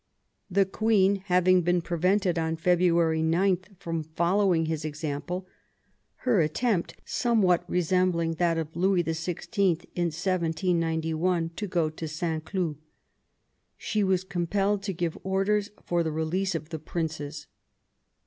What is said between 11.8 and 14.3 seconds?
to Saint Cloud), she was